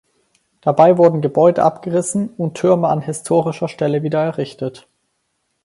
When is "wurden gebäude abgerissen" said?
0.97-2.29